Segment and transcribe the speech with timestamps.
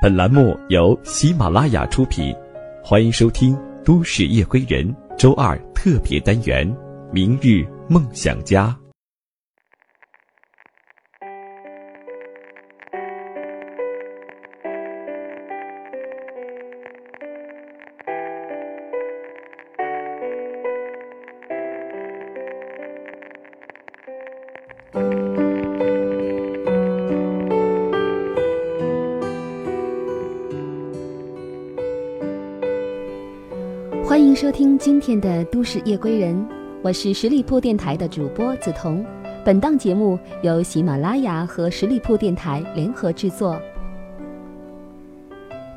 [0.00, 2.32] 本栏目由喜马拉雅出品，
[2.84, 3.52] 欢迎收听
[3.84, 6.64] 《都市夜归人》周二特别单元
[7.12, 8.68] 《明日梦想家》。
[34.18, 36.34] 欢迎收听今天的《都市夜归人》，
[36.82, 39.06] 我是十里铺电台的主播梓潼。
[39.44, 43.56] 本档节目由喜马拉雅和十里铺电台联合制作。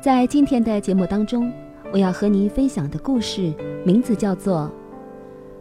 [0.02, 1.52] 在今天的节目当中，
[1.92, 4.68] 我要和您分享的故事名字叫做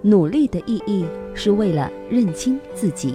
[0.10, 3.14] 《努力的意义是为了认清自己》。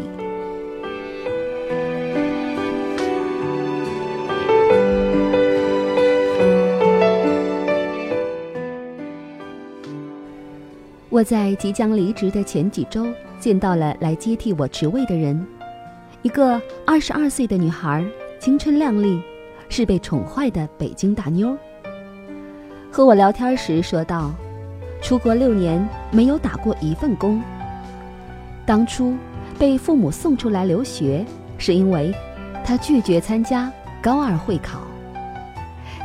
[11.17, 13.06] 我在即将离职的前几周，
[13.41, 15.47] 见到了来接替我职位的人，
[16.20, 18.05] 一个二十二岁的女孩，
[18.39, 19.19] 青春靓丽，
[19.70, 21.56] 是被宠坏的北京大妞。
[22.92, 24.31] 和我聊天时说道
[25.00, 27.41] ：“出国六年没有打过一份工。
[28.67, 29.17] 当初
[29.58, 31.25] 被父母送出来留学，
[31.56, 32.14] 是因为
[32.62, 34.80] 她拒绝参加高二会考，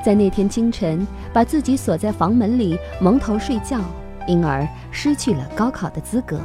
[0.06, 3.82] 在那天清晨把自己锁在房门里蒙头睡觉。”
[4.28, 6.40] 因而失去了高考的资格。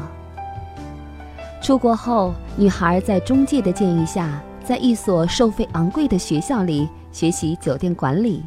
[1.62, 8.42] 出国后，女孩在中介的建议下，在一所收费昂贵的学校里学习酒店管理。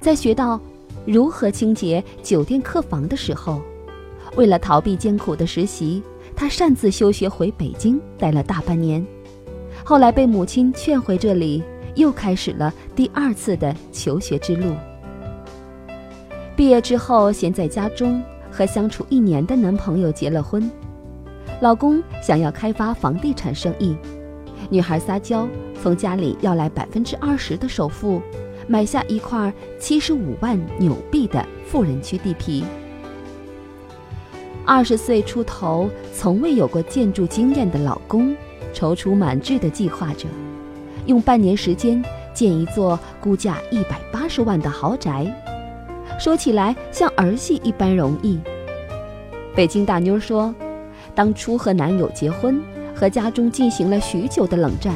[0.00, 0.60] 在学到
[1.06, 3.62] 如何清洁酒店客房的时候，
[4.34, 6.02] 为了逃避艰苦的实习，
[6.34, 9.04] 她擅自休学回北京待了大半年。
[9.82, 11.62] 后来被母亲劝回这里，
[11.94, 14.74] 又开始了第二次的求学之路。
[16.54, 18.22] 毕业之后，闲在家中。
[18.56, 20.70] 和相处一年的男朋友结了婚，
[21.60, 23.94] 老公想要开发房地产生意，
[24.70, 25.46] 女孩撒娇，
[25.82, 28.22] 从家里要来百分之二十的首付，
[28.66, 32.64] 买下一块七十五万纽币的富人区地皮。
[34.64, 38.34] 二十岁出头，从未有过建筑经验的老公，
[38.72, 40.26] 踌躇满志地计划着，
[41.04, 42.02] 用半年时间
[42.32, 45.30] 建一座估价一百八十万的豪宅。
[46.18, 48.38] 说起来像儿戏一般容易。
[49.54, 50.54] 北京大妞说，
[51.14, 52.60] 当初和男友结婚，
[52.94, 54.94] 和家中进行了许久的冷战，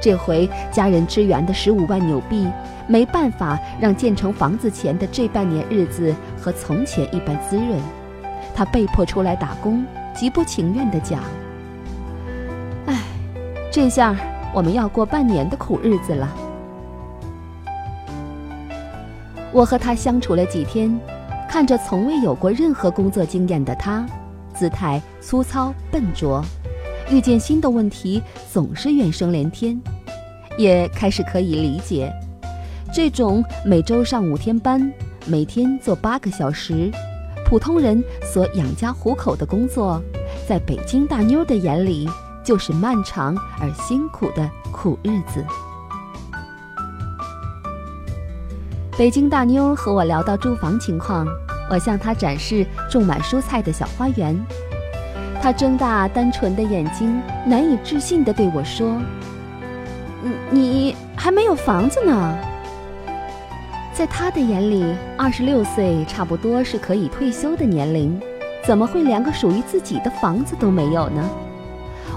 [0.00, 2.46] 这回家人支援的十五万纽币，
[2.86, 7.78] 没办法让建成房子前的这半年日子和从前一般滋润，
[8.54, 9.84] 她被迫出来打工，
[10.14, 11.20] 极不情愿地讲
[12.86, 13.02] ：“哎，
[13.70, 14.16] 这下
[14.54, 16.28] 我们要过半年的苦日子了。”
[19.58, 20.96] 我和他相处了几天，
[21.50, 24.06] 看着从未有过任何工作经验的他，
[24.54, 26.40] 姿态粗糙笨拙，
[27.10, 29.76] 遇见新的问题总是怨声连天，
[30.56, 32.08] 也开始可以理解，
[32.94, 34.92] 这种每周上五天班，
[35.26, 36.88] 每天做八个小时，
[37.44, 40.00] 普通人所养家糊口的工作，
[40.48, 42.08] 在北京大妞的眼里
[42.44, 45.44] 就是漫长而辛苦的苦日子。
[48.98, 51.24] 北京大妞和我聊到住房情况，
[51.70, 54.36] 我向她展示种满蔬菜的小花园。
[55.40, 59.00] 她睁大单纯的眼睛，难以置信地对我说
[60.20, 62.38] ：“你你还没有房子呢。”
[63.94, 64.84] 在她的眼里，
[65.16, 68.20] 二十六岁差不多是可以退休的年龄，
[68.64, 71.24] 怎么会连个属于自己的房子都没有呢？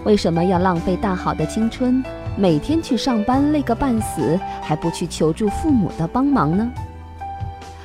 [0.03, 2.03] 为什么要浪费大好的青春？
[2.37, 6.71] 每天去上班累个半死，还不去求助父母的帮忙呢？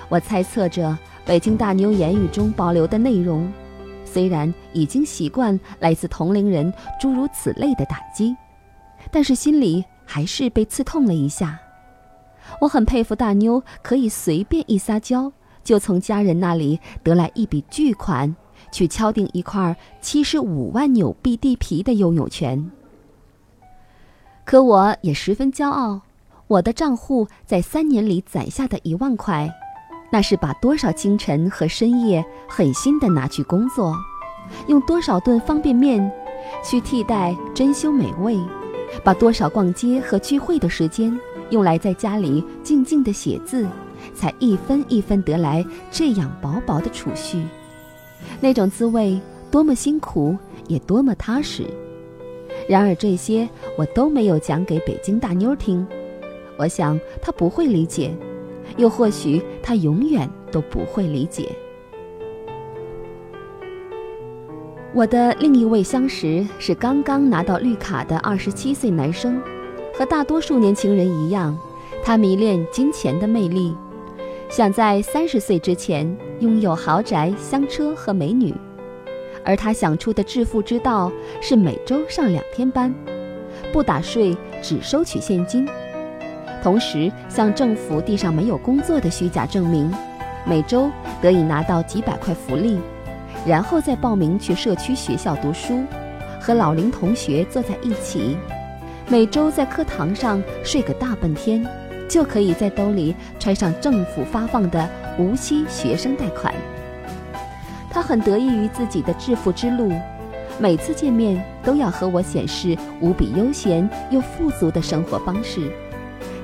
[0.09, 3.53] 我猜测着北京大妞言语中保留的内容，
[4.05, 8.37] 虽然已经习惯来自同龄人诸如此类的打击，
[9.11, 11.59] 但是心里还是被刺痛了一下。
[12.61, 15.31] 我很佩服大妞可以随便一撒娇，
[15.65, 18.35] 就从家人那里得来一笔巨款，
[18.71, 22.71] 去敲定一块七十五万纽币地皮的拥有权。
[24.47, 26.01] 可我也十分骄傲，
[26.47, 29.53] 我的账户在三年里攒下的一万块，
[30.09, 33.93] 那是把多少清晨和深夜狠心的拿去工作，
[34.69, 36.09] 用多少顿方便面
[36.65, 38.39] 去替代珍馐美味，
[39.03, 41.13] 把多少逛街和聚会的时间
[41.51, 43.67] 用来在家里静静的写字，
[44.15, 47.45] 才一分一分得来这样薄薄的储蓄，
[48.41, 49.21] 那种滋味
[49.51, 50.37] 多么辛苦，
[50.69, 51.67] 也多么踏实。
[52.69, 55.87] 然而这些我都没有讲给北京大妞听，
[56.57, 58.13] 我想她不会理解，
[58.77, 61.49] 又或许她永远都不会理解。
[64.93, 69.41] 我的另一位相识是刚刚拿到绿卡的二十七岁男生，
[69.95, 71.57] 和大多数年轻人一样，
[72.03, 73.75] 他迷恋金钱的魅力，
[74.49, 78.55] 想在三十岁之前拥有豪宅、香车和美女，
[79.47, 81.11] 而他想出的致富之道
[81.41, 82.93] 是每周上两天班，
[83.73, 85.67] 不打税，只收取现金。
[86.63, 89.89] 同时，向政府递上没有工作的虚假证明，
[90.45, 90.91] 每周
[91.23, 92.81] 得以拿到几百块福利，
[93.47, 95.85] 然后再报名去社区学校读书，
[96.41, 98.37] 和老龄同学坐在一起，
[99.09, 101.65] 每周在课堂上睡个大半天，
[102.09, 104.91] 就可以在兜里揣上政府发放的
[105.21, 106.53] 无息学生贷款。
[108.07, 109.93] 很得益于自己的致富之路，
[110.59, 115.73] 每次见面都要和我显示无比悠闲又富足的生活方式。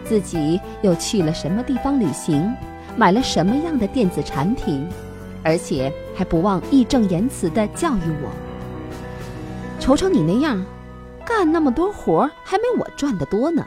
[0.04, 2.52] 自己又去了什么地方旅行，
[2.96, 4.86] 买了什么样的电子产品，
[5.42, 8.30] 而且还不忘义正言辞地教育我
[9.80, 10.62] ：“瞅瞅你那样，
[11.24, 13.64] 干那么多活还没我赚的多呢。”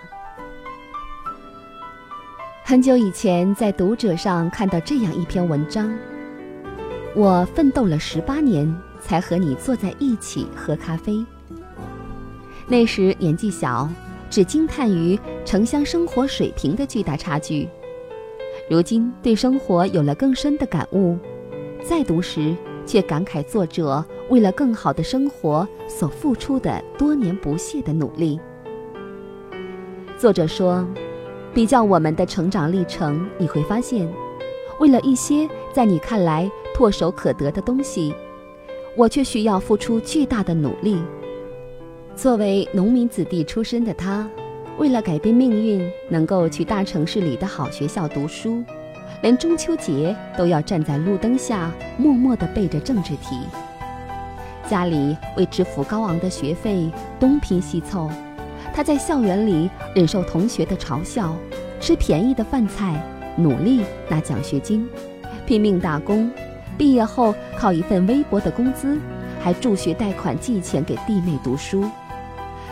[2.64, 5.92] 很久以前在《读者》上看到这样一篇文章
[7.16, 8.72] ：“我奋斗了十八年，
[9.02, 11.26] 才和你坐在一起喝咖啡。
[12.68, 13.90] 那时年纪小。”
[14.28, 17.70] 只惊叹于城乡生活水平的巨大差距，
[18.70, 21.18] 如今对生活有了更深的感悟，
[21.88, 22.54] 再读时
[22.86, 28.38] 却感慨作者为了更好的生活所付出的多年不懈的努力。
[30.18, 30.86] 作者说，
[31.54, 34.12] 比较我们的成长历程，你会发现，
[34.80, 38.13] 为了一些在你看来唾手可得的东西，
[38.98, 41.01] 我却需要付出巨大的努力。
[42.18, 44.30] 作为农民子弟出身的他，
[44.77, 48.62] 为了改变命运，能够去大城市里的好学校读书，
[49.22, 53.38] 连中秋节都要站在路灯下默默地背着政治题。
[54.68, 58.10] 家里为支付高昂的学费东拼西凑，
[58.74, 61.33] 他在校园里忍受同学的嘲笑，
[61.80, 63.01] 吃便宜的饭菜，
[63.38, 63.80] 努力
[64.10, 64.89] 拿奖学金，
[65.45, 66.30] 拼命打工，
[66.77, 68.98] 毕业后靠一份微薄的工资，
[69.42, 71.89] 还助学贷款寄钱给弟妹读书。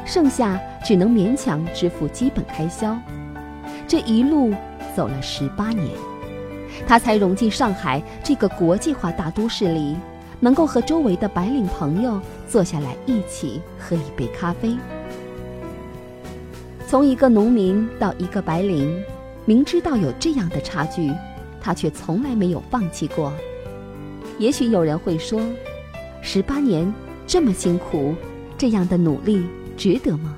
[0.05, 2.97] 剩下只能勉强支付基本开销，
[3.88, 4.53] 这一路
[4.94, 5.88] 走了十八年，
[6.85, 9.95] 他才融进上海这个国际化大都市里，
[10.41, 12.19] 能够和周围的白领朋友
[12.50, 14.75] 坐下来一起喝一杯咖啡。
[16.85, 19.01] 从一个农民到一个白领，
[19.45, 21.11] 明知道有这样的差距，
[21.61, 23.31] 他却从来没有放弃过。
[24.39, 25.41] 也许有人会说，
[26.21, 26.91] 十八年
[27.25, 28.15] 这么辛苦，
[28.57, 29.45] 这样的努力。
[29.75, 30.35] 值得吗？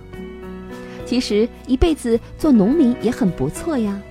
[1.05, 4.01] 其实一辈子做农民也很不错呀。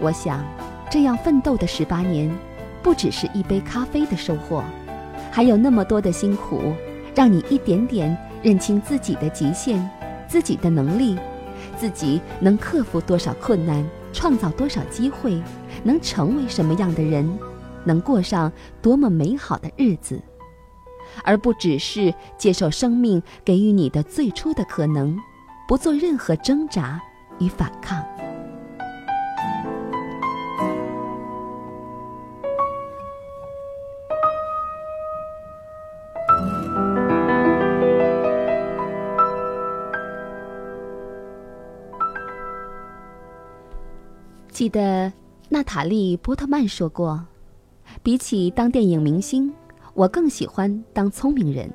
[0.00, 0.42] 我想，
[0.90, 2.34] 这样奋斗的十八年，
[2.82, 4.64] 不只是一杯咖啡的收获，
[5.30, 6.72] 还有那么多的辛苦，
[7.14, 9.86] 让你一点点认清自己的极限，
[10.26, 11.18] 自己的能力，
[11.76, 15.40] 自己能克服多少困难，创造多少机会，
[15.84, 17.30] 能成为什么样的人，
[17.84, 20.20] 能过上多么美好的日子。
[21.24, 25.18] 而不只是接受生命给予你的最初的可能，
[25.68, 27.00] 不做任何挣扎
[27.38, 28.02] 与反抗。
[44.48, 45.12] 记得
[45.48, 47.26] 娜塔莉·波特曼说过
[48.02, 49.52] ：“比起当电影明星。”
[49.94, 51.70] 我更喜欢当聪明人。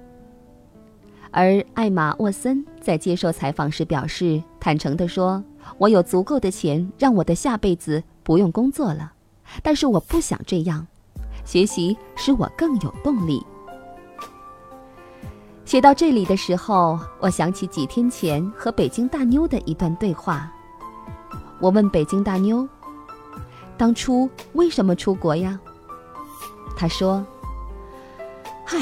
[1.29, 5.43] 而艾玛沃森在接受采访时表示，坦诚地说
[5.77, 9.13] ：“我有足够的钱，让我的下辈子不用工作了，
[9.61, 10.87] 但是我不想这样。
[11.45, 13.45] 学习使我更有动力。”
[15.63, 20.51] 写到这里的时候，我想起几天前和北京大妞的一段对话。
[21.59, 22.67] 我问北京大妞
[23.77, 25.59] ：“当初为什么出国呀？”
[26.77, 27.25] 他说。
[28.65, 28.77] 嗨，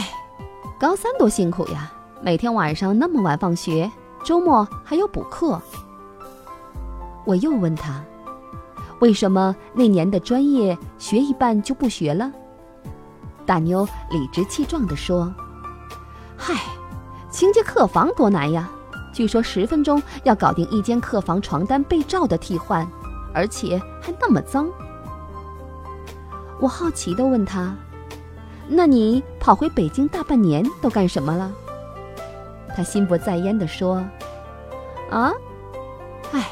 [0.80, 1.92] 高三多辛苦呀！
[2.22, 3.92] 每天晚上那么晚放学，
[4.24, 5.62] 周末还要补课。
[7.24, 8.04] 我又问他，
[9.00, 12.32] 为什么那年的专业学一半就不学了？
[13.46, 15.32] 大妞理直气壮地说
[16.36, 16.56] ：“嗨，
[17.30, 18.68] 清洁客房多难呀！
[19.14, 22.88] 据说十分钟要搞定一间客房床单被罩的替换，
[23.34, 24.68] 而且还那么脏。”
[26.60, 27.76] 我好奇地问他。
[28.68, 31.52] 那你跑回北京大半年都干什么了？
[32.76, 34.04] 他心不在焉地说
[35.10, 35.32] ：“啊，
[36.34, 36.50] 哎，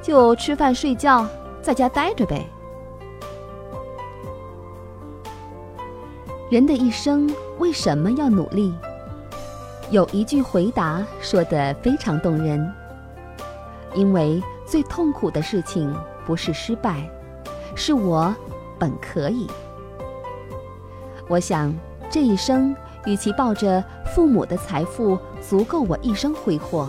[0.00, 1.26] 就吃饭睡觉，
[1.60, 2.46] 在家待着呗。
[6.50, 8.72] 人的一生为什么要努力？
[9.90, 12.72] 有一句回答说的非常动人。
[13.94, 15.92] 因为最痛苦的事情
[16.26, 17.08] 不是失败，
[17.74, 18.34] 是我
[18.78, 19.48] 本可以。
[21.28, 21.74] 我想
[22.10, 23.82] 这一生，与其抱着
[24.14, 26.88] 父母的财富足够我一生挥霍，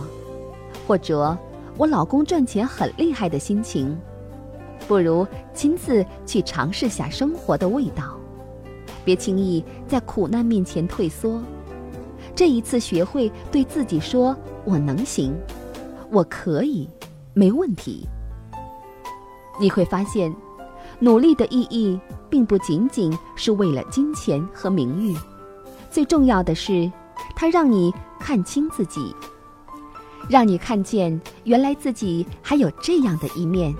[0.86, 1.36] 或者
[1.76, 3.98] 我老公赚钱很厉害的心情，
[4.86, 8.16] 不如亲自去尝试下生活的味道。
[9.04, 11.42] 别轻易在苦难面前退缩。
[12.34, 15.34] 这一次，学会对自己说：“我能行，
[16.10, 16.88] 我可以，
[17.32, 18.06] 没问题。”
[19.60, 20.32] 你会发现，
[21.00, 25.16] 努力的意义并不仅仅是为了金钱和名誉，
[25.90, 26.90] 最重要的是，
[27.34, 29.14] 它让你看清自己，
[30.28, 33.74] 让你看见原来自己还有这样的一面，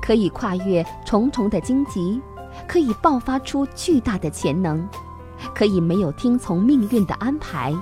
[0.00, 2.20] 可以跨越重重的荆棘。
[2.68, 4.86] 可以爆发出巨大的潜能，
[5.54, 7.74] 可以没有听从命运的安排，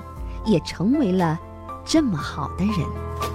[0.45, 1.37] 也成为了
[1.83, 3.30] 这么好的人。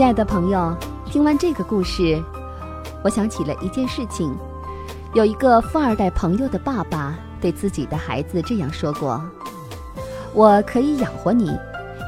[0.00, 2.18] 亲爱的朋友，听完这个故事，
[3.04, 4.34] 我想起了一件事情：
[5.12, 9.22] 有一个富二代朋友的爸爸对自己的孩子这样说过。
[10.32, 11.50] 我可以养活你，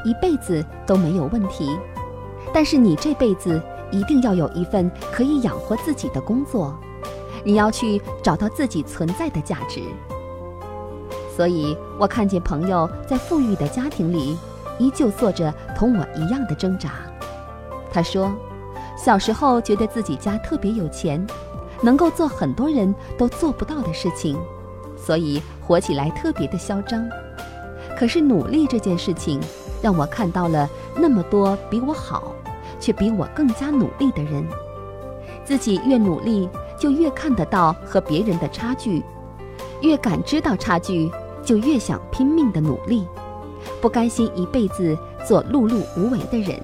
[0.03, 1.77] 一辈子都没有问题。
[2.51, 6.75] 但是你这辈子一定要有一份可以养活自己的工作，
[7.43, 9.83] 你要去找到自己存在的价值。
[11.37, 14.35] 所以我看见朋友在富裕的家庭里，
[14.79, 16.89] 依旧做着同我一样的挣扎。
[17.93, 18.31] 他说，
[18.97, 21.23] 小时候觉得自己家特别有钱，
[21.81, 24.35] 能够做很多人都做不到的事情，
[24.97, 27.07] 所以活起来特别的嚣张。
[27.95, 29.39] 可是努力这件事情，
[29.79, 32.33] 让我看到了那么多比我好，
[32.79, 34.43] 却比我更加努力的人。
[35.45, 39.03] 自己越努力，就越看得到和别人的差距，
[39.81, 41.11] 越感知到差距，
[41.43, 43.05] 就越想拼命的努力，
[43.79, 44.97] 不甘心一辈子
[45.27, 46.59] 做碌碌无为的人。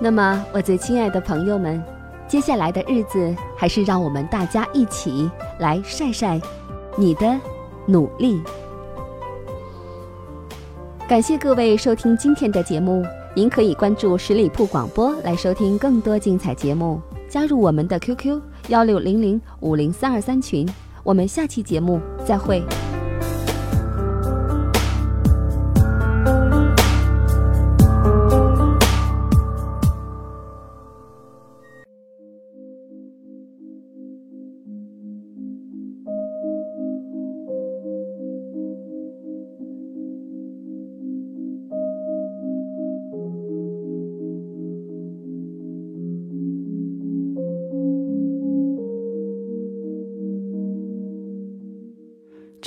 [0.00, 1.82] 那么，我最亲爱的朋友们，
[2.28, 6.40] 接下来的日子，还是让我们大家一起来晒晒
[6.96, 7.38] 你的
[7.86, 8.42] 努力。
[11.08, 20.68] 感谢各位收听今天的节目，您可以关注十里铺广播来收听更多精彩节目，加入我们的 QQ 幺六零零五零三二三群，
[21.02, 22.62] 我们下期节目再会。